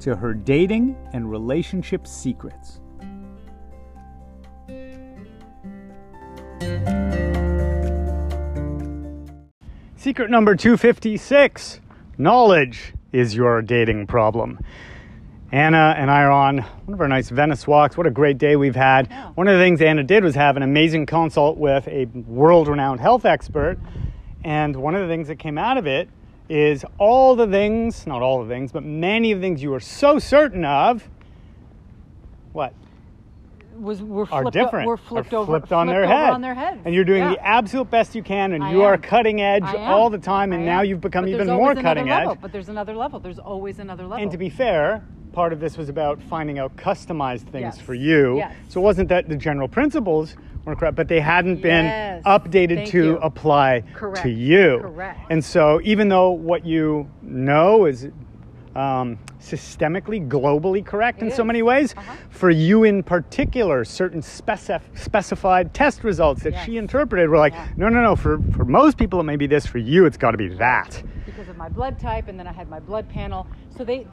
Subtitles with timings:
[0.00, 2.80] to her dating and relationship secrets.
[9.96, 11.80] Secret number 256
[12.16, 14.58] Knowledge is your dating problem.
[15.52, 17.96] Anna and I are on one of our nice Venice walks.
[17.96, 19.12] What a great day we've had.
[19.34, 23.00] One of the things Anna did was have an amazing consult with a world renowned
[23.00, 23.78] health expert.
[24.44, 26.08] And one of the things that came out of it
[26.50, 29.80] is all the things, not all the things, but many of the things you are
[29.80, 31.08] so certain of,
[32.52, 32.74] what?
[33.78, 34.86] was were Are flipped, different.
[34.88, 36.30] Were flipped are over, flipped on their head.
[36.30, 36.80] on their heads.
[36.84, 37.30] And you're doing Yeah.
[37.30, 40.66] the absolute best you can, and I you are cutting edge all the time, and
[40.66, 42.40] now you've become But even more cutting level, edge.
[42.42, 43.20] But there's another level.
[43.20, 44.18] There's always another level.
[44.22, 47.80] And to be fair, part of this was about finding out customized things Yes.
[47.80, 48.36] for you.
[48.38, 48.52] Yes.
[48.68, 52.88] So it wasn't that the general principles weren't correct, but they hadn't been updated Thank
[52.90, 53.16] to you.
[53.18, 54.22] apply Correct.
[54.22, 54.78] to you.
[54.82, 55.20] Correct.
[55.30, 58.08] And so even though what you know is
[58.76, 62.14] um, systemically, globally correct in It so many ways, Uh-huh.
[62.28, 66.66] for you in particular, certain specif- specified test results that Yes.
[66.66, 67.66] she interpreted were like, Yeah.
[67.76, 70.30] no, no, no, for, for most people it may be this, for you it's got
[70.32, 71.02] to be that.
[71.26, 73.46] because of my blood type, and then I had my blood panel.
[73.76, 74.06] So they,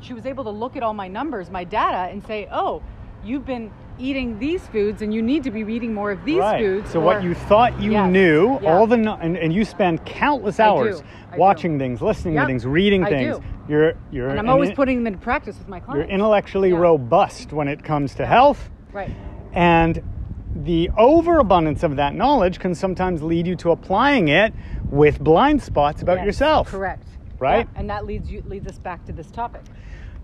[0.00, 2.82] she was able to look at all my numbers, my data, and say, "Oh,
[3.24, 6.60] you've been eating these foods, and you need to be eating more of these right.
[6.60, 8.10] foods." So or- what you thought you Yes.
[8.10, 8.72] knew, Yeah.
[8.72, 11.40] all the and, and you spend countless hours I do.
[11.40, 12.42] watching things, listening Yep.
[12.44, 13.36] to things, reading I things.
[13.38, 13.42] do.
[13.68, 16.06] You're you're and I'm always in- putting them into practice with my clients.
[16.08, 16.78] you're intellectually Yeah.
[16.78, 19.10] robust when it comes to health, Right.
[19.52, 20.00] and
[20.56, 24.52] the overabundance of that knowledge can sometimes lead you to applying it
[24.90, 26.70] with blind spots about Yes, yourself.
[26.70, 27.04] Correct.
[27.38, 27.68] Right?
[27.72, 29.60] Yeah, And that leads you leads us back to this topic.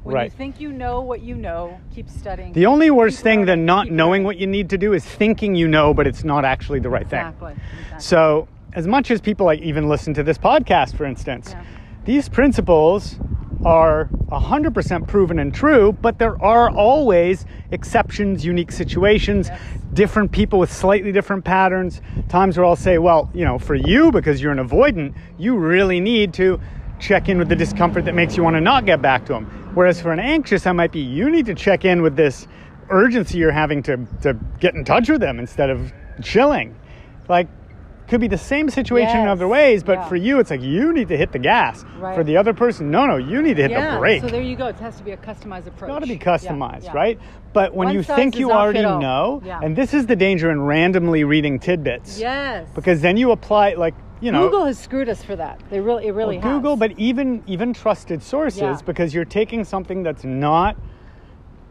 [0.05, 0.25] When Right.
[0.25, 2.53] you think you know what you know, keep studying.
[2.53, 4.25] The only worst Keep thing than not knowing learning.
[4.27, 7.09] what you need to do is thinking you know, but it's not actually the right
[7.09, 7.21] thing.
[7.21, 7.53] Exactly.
[7.53, 8.01] exactly.
[8.01, 11.63] So, as much as people like even listen to this podcast, for instance, Yeah.
[12.05, 13.19] these principles
[13.65, 19.59] are 100% proven and true, but there are always exceptions, unique situations, Yes.
[19.95, 22.03] different people with slightly different patterns.
[22.29, 25.99] Times where I'll say, well, you know, for you, because you're an avoidant, you really
[26.01, 26.61] need to
[26.99, 29.47] check in with the discomfort that makes you want to not get back to them.
[29.75, 32.47] Whereas for an anxious, I might be, you need to check in with this
[32.91, 35.93] urgency you're having to, to get in touch with them instead of
[36.23, 36.77] chilling.
[37.29, 37.49] Like,
[38.07, 40.09] could be the same situation in other ways, but Yeah.
[40.09, 41.85] for you, it's like you need to hit the gas.
[41.99, 42.15] Right.
[42.15, 43.95] For the other person, no, no, you need to hit yeah.
[43.95, 44.21] the brake.
[44.21, 44.67] So there you go.
[44.67, 45.89] It has to be a customized approach.
[45.89, 46.93] It's got to be customized, yeah.
[46.93, 47.19] right?
[47.55, 51.25] But when One you think you already know, and this is the danger in randomly
[51.25, 52.69] reading tidbits, Yes.
[52.75, 55.61] because then you apply, like, you know, Google has screwed us for that.
[55.71, 58.79] They really, it really well, Google, but even even trusted sources, Yeah.
[58.87, 60.77] because you're taking something that's not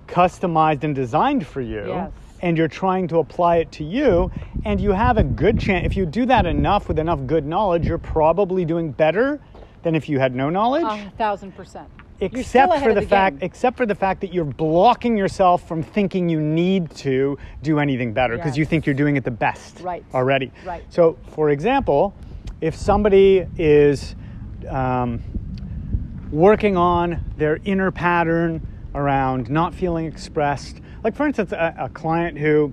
[0.08, 2.12] customized and designed for you, Yes.
[2.42, 4.32] and you're trying to apply it to you,
[4.66, 5.86] and you have a good chance.
[5.86, 9.40] If you do that enough with enough good knowledge, you're probably doing better
[9.84, 10.84] than if you had no knowledge.
[10.84, 11.88] a thousand percent.
[12.22, 13.46] Except for of the, fact game.
[13.48, 18.14] except for the fact that you're blocking yourself from thinking you need to do anything
[18.14, 20.06] better because you think you're doing it the best Right.
[20.14, 20.84] already Right.
[20.90, 22.14] so for example
[22.63, 24.16] if somebody is
[24.69, 25.22] um,
[26.31, 28.66] working on their inner pattern
[28.96, 32.72] around not feeling expressed like for instance a, a client who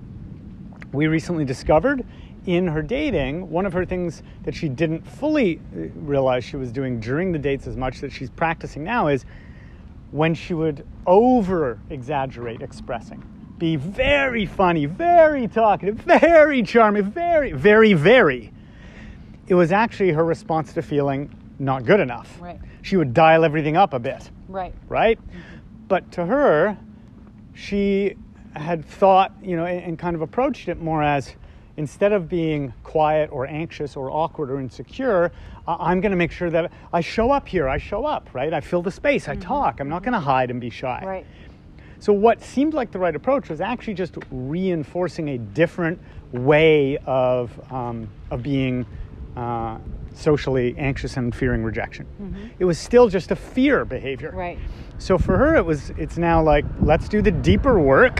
[0.93, 2.05] we recently discovered
[2.45, 6.71] in her dating, one of her things that she didn't fully uh, realize she was
[6.71, 9.25] doing during the dates as much that she's practicing now is
[10.11, 13.23] when she would over exaggerate expressing.
[13.57, 18.51] Be very funny, very talkative, very charming, very, very, very.
[19.51, 21.29] It was actually her response to feeling
[21.59, 22.39] not good enough.
[22.39, 22.57] Right.
[22.83, 24.73] She would dial everything up a bit Right.
[24.87, 25.19] right?
[25.19, 25.39] Mm-hmm.
[25.89, 26.77] But to her,
[27.53, 28.15] she
[28.55, 31.35] had thought, you know, and, and kind of approached it more as
[31.75, 35.33] instead of being quiet or anxious or awkward or insecure,
[35.67, 37.67] I'm going to make sure that I show up here.
[37.67, 38.53] I show up, right?
[38.53, 39.27] I fill the space.
[39.27, 39.41] I mm-hmm.
[39.41, 39.81] talk.
[39.81, 40.27] I'm not going to mm-hmm.
[40.27, 41.03] hide and be shy.
[41.05, 41.25] Right.
[41.99, 45.99] So what seemed like the right approach was actually just reinforcing a different
[46.31, 48.85] way of um, of being
[49.35, 49.77] uh,
[50.13, 52.05] socially anxious and fearing rejection.
[52.59, 54.31] It was still just a fear behavior.
[54.33, 54.57] Right.
[54.97, 55.89] So for her, it was.
[55.97, 58.19] It's now like let's do the deeper work,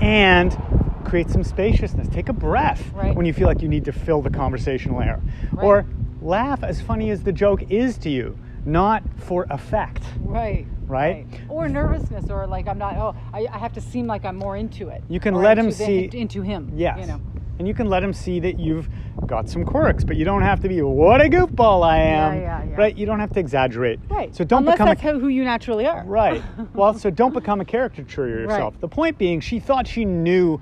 [0.00, 0.56] and
[1.04, 2.08] create some spaciousness.
[2.08, 3.14] Take a breath Right.
[3.14, 5.20] when you feel like you need to fill the conversational air,
[5.52, 5.64] Right.
[5.64, 5.86] or
[6.20, 8.36] laugh as funny as the joke is to you.
[8.66, 10.02] not for effect.
[10.20, 10.66] Right.
[10.86, 11.24] Right?
[11.48, 12.96] Or nervousness, or like I'm not.
[12.96, 15.02] Oh, I, I have to seem like I'm more into it.
[15.08, 16.72] You can let him into the- see- into him.
[16.74, 16.98] Yes.
[17.00, 17.20] You know.
[17.58, 18.88] And you can let them see that you've
[19.26, 22.34] got some quirks, but you don't have to be what a goofball I am.
[22.36, 22.76] Yeah, yeah, yeah.
[22.76, 22.96] Right?
[22.96, 23.98] You don't have to exaggerate.
[24.08, 24.34] Right.
[24.34, 26.04] So don't Unless become that's a how, who you naturally are.
[26.04, 26.42] Right.
[26.74, 28.80] Well, so don't become a caricature of yourself.
[28.80, 30.60] The point being, she thought she knew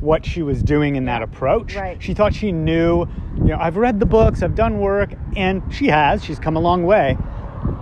[0.00, 1.74] what she was doing in that approach.
[1.74, 2.02] Right.
[2.02, 3.06] She thought she knew,
[3.36, 6.24] you know, I've read the books, I've done work, and she has.
[6.24, 7.18] She's come a long way.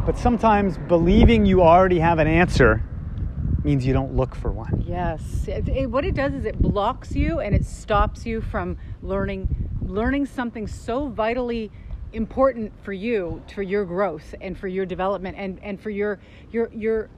[0.04, 2.82] But sometimes believing you already have an answer
[3.66, 4.78] means you don't look for one.
[4.86, 5.48] Yes.
[5.48, 9.48] It, it- what it does is it blocks you and it stops you from learning
[9.84, 11.70] learning something so vitally
[12.12, 16.18] important for you for your growth and for your development and and for your
[16.50, 17.08] your your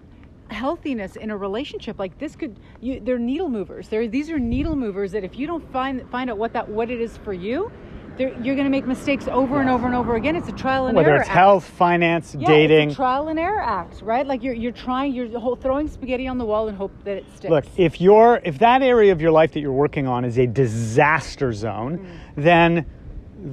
[0.51, 4.75] healthiness in a relationship like this could you they're needle movers they're these are needle
[4.77, 7.71] movers that if you don't find find out what that what it is for you
[8.19, 10.97] you're going to make mistakes over and over and over again it's a trial and
[10.97, 11.37] Whether error it's act.
[11.37, 12.89] health, finance, Yeah, dating.
[12.89, 14.27] it's a trial and error act, right?
[14.27, 17.51] Like you're you're trying, you're throwing spaghetti on the wall and hope that it sticks.
[17.51, 20.47] Look, if you're if that area of your life that you're working on is a
[20.47, 22.07] disaster zone, Mm.
[22.45, 22.87] then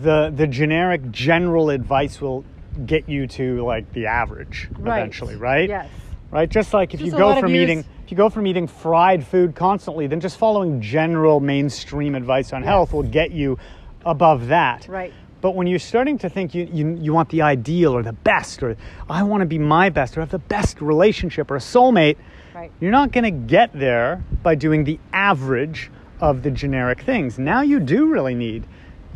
[0.02, 2.44] the the generic general advice will
[2.86, 5.00] get you to like the average Right.
[5.00, 5.70] eventually, right?
[5.70, 5.90] Yes.
[6.32, 6.50] Right?
[6.50, 9.56] Just like if Just you go from eating if you go from eating fried food
[9.56, 13.58] constantly, then just following general mainstream advice on health will get you
[14.06, 14.88] above that.
[14.88, 15.14] Right.
[15.42, 18.64] But when you're starting to think you, you, you want the ideal or the best,
[18.64, 18.78] or
[19.10, 22.18] I want to be my best, or have the best relationship or a soulmate,
[22.56, 22.72] Right.
[22.80, 25.92] you're not going to get there by doing the average
[26.22, 27.38] of the generic things.
[27.38, 28.66] Now you do really need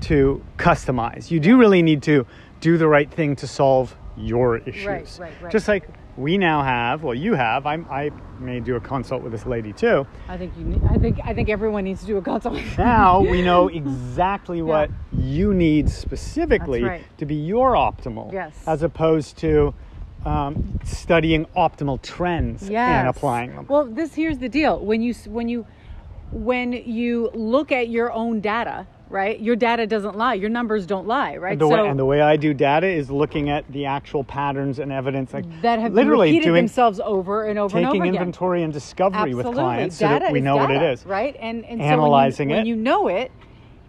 [0.01, 1.31] to customize.
[1.31, 2.27] You do really need to
[2.59, 5.19] do the right thing to solve your issues.
[5.19, 5.51] right, right.
[5.51, 5.87] Just like
[6.19, 7.65] we now have, well, you have.
[7.65, 10.05] I, I may do a consult with this lady too.
[10.27, 10.65] I think you.
[10.65, 12.59] Need, I think I think everyone needs to do a consult.
[12.77, 17.17] Now we know exactly what you need specifically right.
[17.17, 18.53] to be your optimal, Yes.
[18.67, 19.73] as opposed to
[20.25, 23.65] um, studying optimal trends and applying them.
[23.69, 24.79] Well, this here's the deal.
[24.79, 25.65] When you when you
[26.31, 29.39] when you look at your own data, right?
[29.39, 30.35] Your data doesn't lie.
[30.35, 31.53] Your numbers don't lie, right?
[31.53, 34.79] And the, way, and the way I do data is looking at the actual patterns
[34.79, 38.05] and evidence, like that have literally repeated doing themselves over and over and over again.
[38.05, 39.43] Taking inventory and discovery Absolutely.
[39.43, 41.35] with clients so that we know what it is, right?
[41.39, 42.67] And and Analyzing so when it.
[42.67, 43.31] you, when you know it,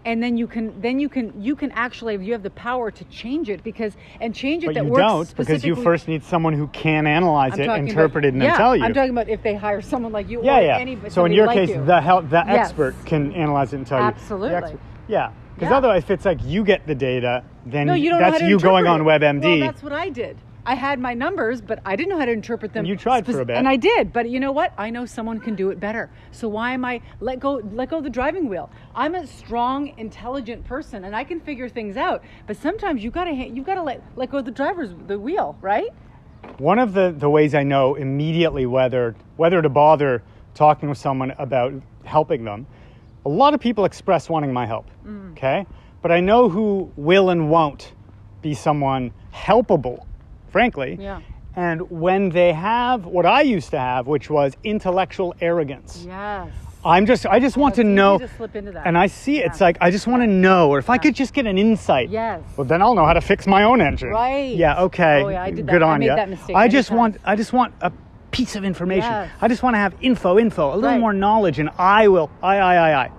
[0.04, 3.04] and then you can then you can you can actually you have the power to
[3.04, 6.24] change it because and change it But that you works don't because you first need
[6.24, 8.84] someone who can analyze I'm it, interpret about, it, and yeah, then tell you.
[8.84, 10.78] I'm talking about if they hire someone like you yeah, or yeah.
[10.78, 11.84] any so in your like case, you.
[11.84, 12.70] the help, the Yes.
[12.70, 14.06] expert can analyze it and tell you.
[14.06, 14.78] Absolutely.
[15.10, 15.76] Yeah, because Yeah.
[15.76, 18.58] otherwise, if it's like you get the data, then No, you don't know that's you
[18.58, 19.02] going on.
[19.04, 19.60] WebMD.
[19.60, 20.36] Well, that's what I did.
[20.64, 22.80] I had my numbers, but I didn't know how to interpret them.
[22.80, 23.56] And you tried for a bit.
[23.56, 24.72] And I did, but you know what?
[24.76, 26.10] I know someone can do it better.
[26.32, 28.70] So why am I let go let go of the driving wheel?
[28.94, 32.22] I'm a strong, intelligent person, and I can figure things out.
[32.46, 35.88] But sometimes you gotta you gotta let let go of the driver's the wheel, right?
[36.58, 40.22] One of the, the ways I know immediately whether whether to bother
[40.54, 41.72] talking with someone about
[42.04, 42.66] helping them,
[43.30, 44.86] a lot of people express wanting my help.
[45.06, 45.32] Mm.
[45.32, 45.66] Okay?
[46.02, 47.92] But I know who will and won't
[48.42, 50.04] be someone helpable,
[50.50, 50.96] frankly.
[51.00, 51.20] Yeah.
[51.54, 56.04] And when they have what I used to have, which was intellectual arrogance.
[56.06, 56.48] Yes.
[56.82, 58.86] I'm just I just want It's to know to slip into that.
[58.86, 59.46] and I see it.
[59.46, 62.08] It's like I just want to know or if I could just get an insight.
[62.08, 62.40] Yes.
[62.56, 64.08] Well, then I'll know how to fix my own engine.
[64.08, 64.56] Right.
[64.56, 64.80] Yeah.
[64.84, 65.22] Okay.
[65.22, 65.72] Oh, yeah, I did that.
[65.72, 66.16] Good I on made you.
[66.16, 67.18] that mistake I many just want.
[67.24, 67.92] I just want a
[68.30, 69.10] piece of information.
[69.10, 69.30] Yes.
[69.42, 71.00] I just want to have info, info, a little Right.
[71.00, 72.30] more knowledge, and I will.
[72.42, 73.10] I, I, I, I.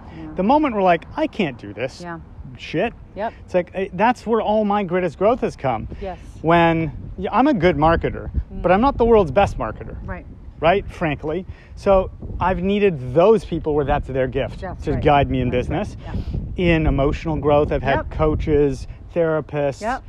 [0.41, 2.01] The moment we're like, I can't do this.
[2.01, 2.19] Yeah.
[2.57, 2.93] Shit.
[3.15, 3.33] Yep.
[3.45, 5.87] It's like eh, that's where all my greatest growth has come.
[6.01, 6.17] Yes.
[6.41, 10.25] When yeah, I'm a good marketer, but I'm not the world's best marketer Right.
[10.59, 10.89] right?
[10.91, 11.45] Frankly.
[11.75, 15.03] So I've needed those people where that's their gift That's to right.
[15.03, 15.95] guide me in That's business.
[16.07, 16.17] right.
[16.57, 18.09] In emotional growth, I've had Yep.
[18.09, 20.03] coaches, therapists, Yep.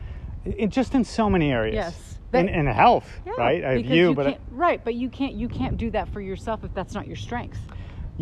[0.47, 1.75] in, just in so many areas.
[1.75, 2.19] Yes.
[2.33, 3.63] In, But- in health, Yeah, right?
[3.63, 6.23] I have because you, but can't, right, but you can't you can't do that for
[6.23, 7.59] yourself if that's not your strength.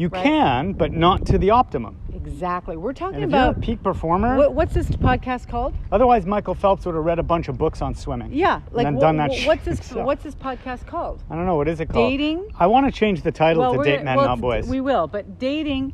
[0.01, 0.23] You right.
[0.23, 1.97] can, but not to the optimum.
[2.15, 2.77] Exactly.
[2.77, 5.75] We're talking And if you're a about peak performer, what, what's this podcast called?
[5.93, 8.33] otherwise Michael Phelps would have read a bunch of books on swimming.
[8.33, 10.07] Yeah, like wha- done that shit what's this himself.
[10.07, 11.23] what's this podcast called?
[11.31, 12.11] I don't know what is it called.
[12.11, 12.51] Dating?
[12.59, 14.67] I want to change the title to we're Date gonna- Men well, Not Boys.
[14.67, 15.93] We will, but dating,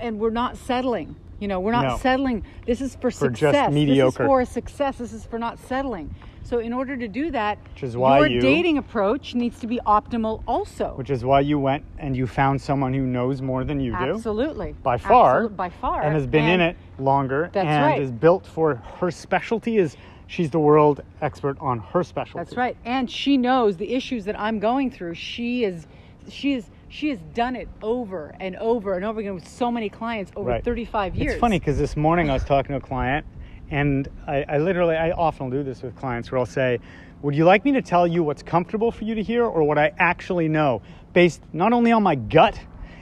[0.00, 1.16] and we're not settling.
[1.40, 1.96] You know, we're not No.
[1.98, 2.44] settling.
[2.66, 3.72] This is for, For just success.
[3.72, 4.04] mediocre.
[4.10, 4.98] This is for success.
[4.98, 6.14] This is for not settling.
[6.48, 9.66] So in order to do that, Which is why your you- dating approach needs to
[9.66, 10.94] be optimal also.
[10.96, 14.14] which is why you went and you found someone who knows more than you do.
[14.14, 14.74] Absolutely.
[14.82, 18.00] by far, Absolute- by far, and has been in it longer, That's and right.
[18.00, 19.76] is built for her specialty.
[19.76, 22.42] Is she's the world expert on her specialty?
[22.46, 22.78] That's right.
[22.82, 25.14] And she knows the issues that I'm going through.
[25.16, 25.86] She is
[26.30, 29.90] she is she has done it over and over and over again with so many
[29.90, 30.64] clients over Right.
[30.64, 31.32] 35 years.
[31.34, 33.26] It's funny because this morning I was talking to a client,
[33.70, 36.78] and I, I literally, I often do this with clients where I'll say,
[37.22, 39.78] Would you like me to tell you what's comfortable for you to hear or what
[39.78, 40.82] I actually know
[41.12, 42.58] based not only on my gut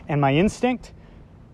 [0.09, 0.93] and my instinct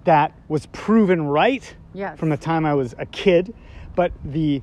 [0.04, 2.18] that was proven right Yes.
[2.18, 3.52] from the time I was a kid,
[3.94, 4.62] but the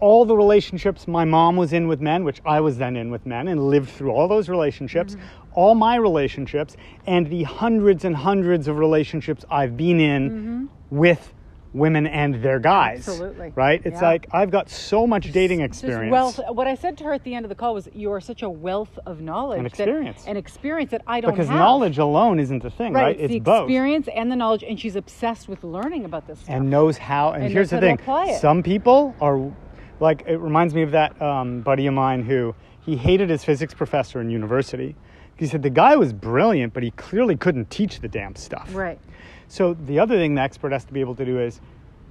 [0.00, 3.24] all the relationships my mom was in with men, which I was then in with
[3.24, 5.24] men, and lived through all those relationships, Mm-hmm.
[5.54, 6.76] all my relationships,
[7.06, 11.32] and the hundreds and hundreds of relationships I've been in with
[11.72, 12.98] women and their guys.
[13.08, 13.52] Absolutely.
[13.54, 13.80] Right?
[13.84, 14.08] It's Yeah.
[14.08, 16.10] like I've got so much dating experience.
[16.10, 16.40] wealth.
[16.48, 18.42] What I said to her at the end of the call was, "You are such
[18.42, 20.24] a wealth of knowledge And that- experience.
[20.26, 23.16] and experience that I don't because have." knowledge alone isn't the thing, right?
[23.18, 23.64] It's, the both.
[23.68, 26.54] experience and the knowledge, and she's obsessed with learning about this stuff.
[26.56, 27.30] and knows how.
[27.32, 27.98] And, And here's the thing:
[28.38, 29.40] some people are
[30.00, 33.74] like it reminds me of that um, buddy of mine who he hated his physics
[33.74, 34.96] professor in university.
[35.36, 38.74] He said the guy was brilliant, but he clearly couldn't teach the damn stuff.
[38.74, 38.98] right.
[39.50, 41.60] So the other thing the expert has to be able to do is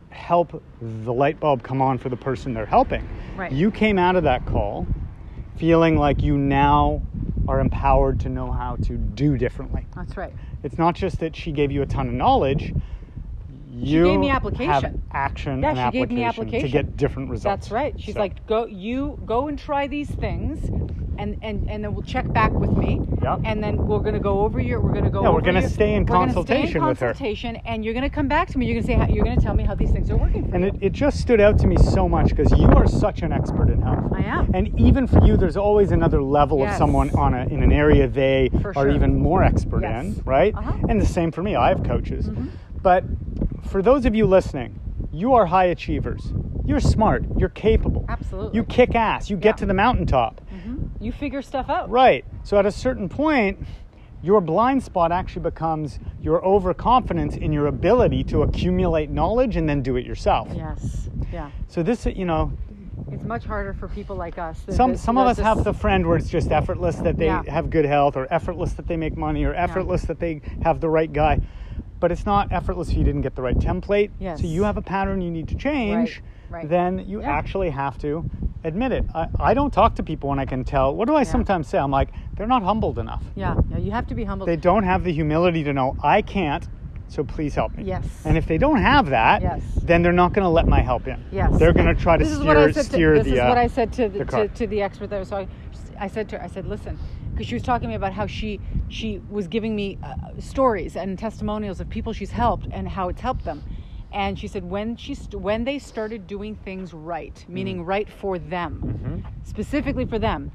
[0.09, 3.07] help the light bulb come on for the person they're helping.
[3.37, 3.49] Right.
[3.49, 4.85] You came out of that call
[5.55, 7.01] feeling like you now
[7.47, 9.85] are empowered to know how to do differently.
[9.95, 10.33] That's right.
[10.63, 12.73] It's not just that she gave you a ton of knowledge.
[13.71, 14.69] You gave me application.
[14.69, 17.43] have action Yeah, and she application, gave me application to get different results.
[17.43, 17.95] That's right.
[17.97, 20.69] She's So, like, go you go and try these things,
[21.19, 23.01] and and and then we'll check back with me.
[23.21, 23.41] Yep.
[23.43, 24.79] And then we're gonna go over your.
[24.79, 25.21] We're gonna go.
[25.21, 27.07] Yeah, we're over gonna your- stay in we're gonna stay in consultation with her.
[27.07, 28.65] consultation, and you're gonna come back to me.
[28.65, 30.63] You're gonna say how, you're gonna tell me how these things are working for and
[30.63, 30.69] you.
[30.71, 33.69] it, it just stood out to me so much because you are such an expert
[33.69, 34.11] in health.
[34.13, 34.49] I am.
[34.53, 38.07] And even for you, there's always another level of someone on a, in an area
[38.07, 38.89] they For are sure.
[38.89, 40.05] even more expert Yes.
[40.17, 40.55] in, right?
[40.55, 40.73] Uh-huh.
[40.89, 41.55] And the same for me.
[41.55, 42.27] I have coaches.
[42.29, 42.47] Mm-hmm.
[42.81, 43.03] But
[43.69, 44.79] for those of you listening,
[45.11, 46.31] you are high achievers.
[46.65, 47.23] You're smart.
[47.37, 48.05] You're capable.
[48.07, 48.55] Absolutely.
[48.55, 49.29] You kick ass.
[49.29, 49.61] You get Yeah.
[49.61, 50.39] to the mountaintop.
[50.99, 51.89] You figure stuff out.
[51.89, 52.25] Right.
[52.43, 53.59] So at a certain point,
[54.21, 59.81] your blind spot actually becomes your overconfidence in your ability to accumulate knowledge and then
[59.81, 60.49] do it yourself.
[60.53, 61.09] Yes.
[61.31, 61.51] Yeah.
[61.67, 62.51] So this, you know,
[63.11, 64.61] It's much harder for people like us.
[64.69, 67.43] some some of us have the friend where it's just effortless that they Yeah.
[67.47, 70.89] have good health, or effortless that they make money, or effortless that they have the
[70.89, 71.39] right guy.
[72.01, 74.11] But it's not effortless if you didn't get the right template.
[74.19, 74.41] Yes.
[74.41, 76.21] So you have a pattern you need to change.
[76.49, 76.67] right.
[76.67, 77.29] Then you Yeah.
[77.31, 78.25] actually have to
[78.63, 79.05] admit it.
[79.13, 80.95] I, I don't talk to people when I can tell.
[80.95, 81.77] What do I sometimes say?
[81.77, 83.23] I'm like, they're not humbled enough.
[83.35, 83.55] Yeah.
[83.69, 83.77] Yeah.
[83.77, 84.45] You have to be humble.
[84.45, 86.67] They don't have the humility to know I can't,
[87.07, 87.83] so please help me.
[87.83, 88.05] Yes.
[88.25, 89.63] And if they don't have that, Yes.
[89.81, 91.23] then they're not going to let my help in.
[91.31, 91.57] Yes.
[91.57, 93.33] They're going to try to this is steer what I said steer to, this the.
[93.35, 95.23] is uh, what I said to the the, to, to the expert there.
[95.25, 95.47] So I,
[95.99, 96.99] I said to her, I said, listen,
[97.31, 100.95] because she was talking to me about how she she was giving me uh, stories
[100.95, 103.63] and testimonials of people she's helped and how it's helped them.
[104.11, 108.39] And she said when she st- when they started doing things right, meaning right for
[108.39, 109.27] them, Mm-hmm.
[109.43, 110.51] specifically for them,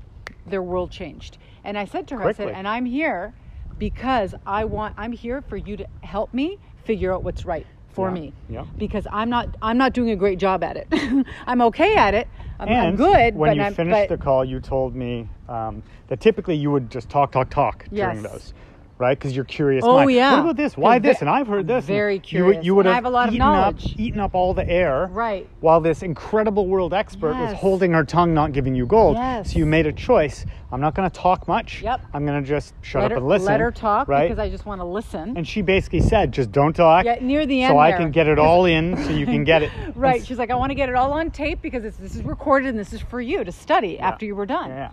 [0.47, 1.39] their world changed.
[1.63, 3.33] And I said to her, I said, and I'm here
[3.79, 8.09] because I want I'm here for you to help me figure out what's right for
[8.09, 8.65] Yeah, me yeah.
[8.77, 10.89] because I'm not I'm not doing a great job at it.
[11.47, 12.29] I'm okay at it.
[12.59, 16.21] I'm, I'm good, when you I'm, finished but, the call, you told me um, that
[16.21, 18.55] typically you would just talk, talk, talk during those,
[18.99, 19.19] right?
[19.19, 19.85] Because you're curious.
[19.85, 20.13] Oh, mind.
[20.13, 20.33] yeah.
[20.33, 20.77] What about this?
[20.77, 21.21] Why this?
[21.21, 21.85] And I've heard this.
[21.85, 22.65] Very You, curious.
[22.65, 23.95] you would And I have, have a lot of eaten up, knowledge.
[23.99, 25.09] eaten up all the air.
[25.11, 25.49] Right.
[25.61, 29.17] While this incredible world expert was holding her tongue, not giving you gold.
[29.17, 29.53] Yes.
[29.53, 30.45] So you made a choice.
[30.73, 31.83] I'm not going to talk much.
[31.83, 32.01] Yep.
[32.13, 33.47] I'm going to just shut let up her, and listen.
[33.47, 34.29] let her talk right?
[34.29, 35.37] because I just want to listen.
[35.37, 37.05] and she basically said, just don't talk.
[37.05, 39.63] Yeah, near the end So I can get it all in so you can get
[39.63, 39.71] it.
[39.95, 40.25] right.
[40.25, 42.71] She's like, I want to get it all on tape because it's, this is recorded
[42.71, 44.71] and this is for you to study after you were done.
[44.71, 44.91] Yeah.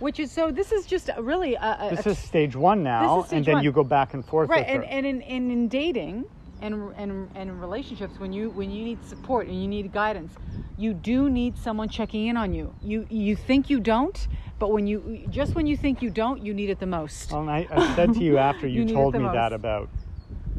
[0.00, 0.50] Which is so.
[0.50, 3.64] This is just really a, a, This is stage one now, stage and then one.
[3.64, 6.24] you go back and forth right and, and in, and in dating
[6.60, 10.32] and, and and in relationships when you when you need support and you need guidance
[10.76, 14.28] you do need someone checking in on you you you think you don't
[14.58, 17.42] but when you just when you think you don't you need it the most Well,
[17.42, 19.88] and I, I said to you after you, You told me that about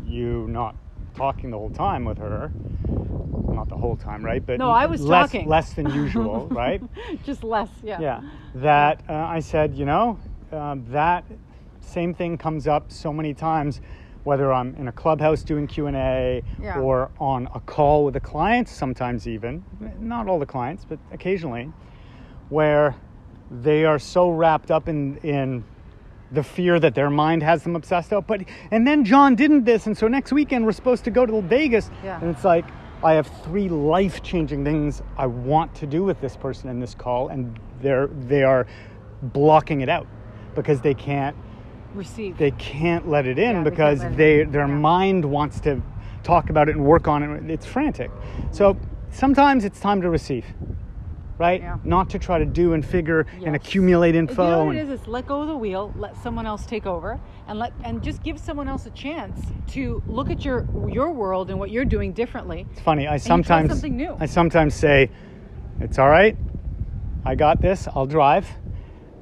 [0.05, 0.75] you not
[1.15, 2.51] talking the whole time with her.
[3.79, 4.45] Whole time, right?
[4.45, 5.47] But No, I was less, talking.
[5.47, 6.81] less than usual, right?
[7.23, 8.21] just less yeah Yeah.
[8.55, 10.19] That uh, I said, you know,
[10.51, 11.23] um, that
[11.81, 13.79] same thing comes up so many times,
[14.25, 16.79] whether I'm in a clubhouse doing Q and A Yeah.
[16.79, 19.63] or on a call with a client, sometimes even
[19.99, 21.71] not all the clients, but occasionally,
[22.49, 22.95] where
[23.49, 25.63] they are so wrapped up in in
[26.31, 28.27] the fear that their mind has them obsessed out.
[28.27, 31.41] But and then John didn't this, and so next weekend we're supposed to go to
[31.41, 32.19] Vegas, Yeah.
[32.21, 32.65] and it's like.
[33.03, 37.29] I have three life-changing things I want to do with this person in this call,
[37.29, 38.67] and they're they are
[39.21, 40.07] blocking it out
[40.55, 41.35] because they can't
[41.93, 44.51] receive they can't let it in Yeah, because they in.
[44.51, 44.73] their Yeah.
[44.73, 45.81] mind wants to
[46.23, 47.49] talk about it and work on it.
[47.49, 48.11] It's frantic.
[48.51, 48.75] So
[49.11, 50.45] sometimes it's time to receive,
[51.39, 51.61] right?
[51.61, 51.77] Yeah.
[51.83, 53.55] Not to try to do and figure and Yes.
[53.55, 54.49] accumulate You info.
[54.49, 55.01] know what it and- is?
[55.01, 58.21] Is let go of the wheel, let someone else take over, and let and just
[58.21, 62.11] give someone else a chance to look at your your world and what you're doing
[62.11, 62.67] differently.
[62.71, 63.07] It's funny.
[63.07, 64.15] I sometimes something new.
[64.19, 65.09] I sometimes say,
[65.79, 66.37] "It's all right.
[67.25, 67.87] I got this.
[67.95, 68.47] I'll drive.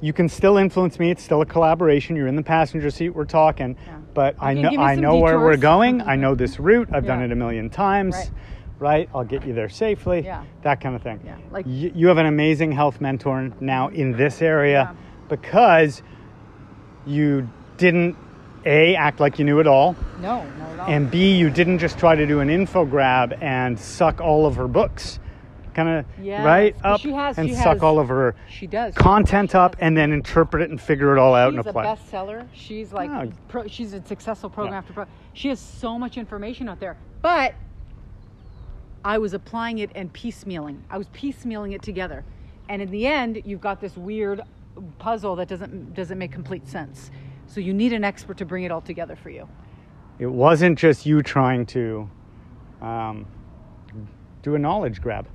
[0.00, 1.10] You can still influence me.
[1.10, 2.14] It's still a collaboration.
[2.14, 3.10] You're in the passenger seat.
[3.10, 3.94] We're talking, Yeah.
[4.14, 6.02] but You I know I know where we're going.
[6.02, 6.88] I know this route.
[6.92, 8.14] I've done it a million times.
[8.16, 8.30] Right.
[8.78, 9.08] Right.
[9.14, 10.20] I'll get you there safely.
[10.24, 10.44] Yeah.
[10.62, 11.20] That kind of thing.
[11.24, 14.96] Yeah, like- Y- you have an amazing health mentor now in this area Yeah.
[15.28, 16.02] because
[17.06, 18.16] you didn't
[18.66, 20.86] a act like you knew it all No, not at all.
[20.88, 24.56] and b you didn't just try to do an info grab and suck all of
[24.56, 25.20] her books
[25.74, 28.66] kind of Yes, right up she has- and she suck has- all of her she
[28.66, 28.94] does.
[28.94, 31.84] content up and then interpret it and figure it all out she's and a apply
[31.92, 31.98] it.
[31.98, 32.44] bestseller.
[32.52, 33.30] She's like, Oh.
[33.46, 34.78] pro, she's a successful program Yeah.
[34.78, 35.14] after program.
[35.34, 37.54] She has so much information out there, but
[39.04, 40.80] I was applying it and piecemealing.
[40.90, 42.24] I was piecemealing it together,
[42.68, 44.40] and in the end, you've got this weird
[44.98, 47.10] puzzle that doesn't doesn't make complete sense.
[47.46, 49.48] So you need an expert to bring it all together for you.
[50.18, 52.10] it wasn't just you trying to
[52.82, 53.26] um,
[54.42, 55.26] do a knowledge grab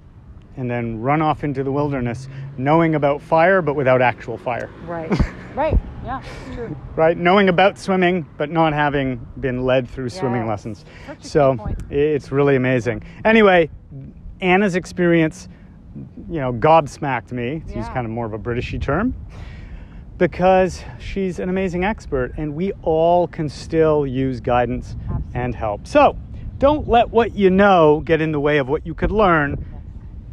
[0.57, 2.27] and then run off into the wilderness
[2.57, 5.11] knowing about fire but without actual fire Right.
[5.55, 5.79] right.
[6.03, 6.21] Yeah.
[6.21, 6.75] It's true.
[6.95, 7.17] right?
[7.17, 10.85] Knowing about swimming, but not having been led through swimming lessons.
[11.07, 13.03] Such a key so it's really amazing.
[13.25, 13.69] Anyway,
[14.41, 15.47] Anna's experience,
[16.29, 17.63] you know, gobsmacked me.
[17.67, 17.93] Yeah.
[17.93, 19.15] kind of more of a Britishy term.
[20.17, 24.95] Because she's an amazing expert, and we all can still use guidance
[25.33, 25.87] and help.
[25.87, 26.17] So,
[26.59, 29.65] don't let what you know get in the way of what you could learn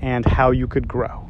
[0.00, 1.29] and how you could grow.